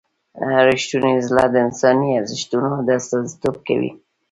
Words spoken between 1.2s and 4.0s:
زړه د انساني ارزښتونو استازیتوب کوي.